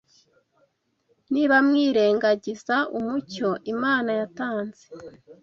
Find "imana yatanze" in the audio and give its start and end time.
3.73-4.83